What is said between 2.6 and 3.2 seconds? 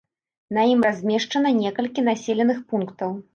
пунктаў.